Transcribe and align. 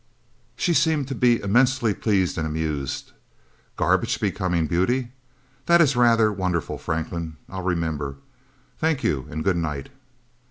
She 0.55 0.73
seemed 0.73 1.07
to 1.09 1.13
be 1.13 1.39
immensely 1.43 1.93
pleased 1.93 2.39
and 2.39 2.47
amused. 2.47 3.11
"Garbage 3.77 4.19
becoming 4.19 4.65
beauty! 4.65 5.11
That 5.67 5.79
is 5.79 5.95
rather 5.95 6.33
wonderful, 6.33 6.79
Franklin. 6.79 7.37
I'll 7.47 7.61
remember. 7.61 8.15
Thank 8.79 9.03
you 9.03 9.27
and 9.29 9.43
good 9.43 9.57
night." 9.57 9.89